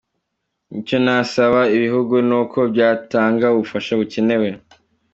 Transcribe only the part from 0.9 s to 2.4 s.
nasaba ibihugu ni